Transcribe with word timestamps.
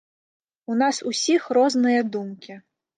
У 0.71 0.77
нас 0.81 1.03
усіх 1.13 1.41
розныя 1.59 2.01
думкі. 2.19 2.63